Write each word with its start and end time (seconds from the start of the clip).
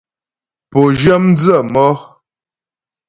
Pǒ 0.69 0.79
zhyə 0.99 1.15
mdzə̌ 1.25 1.59
mɔ́. 1.73 1.91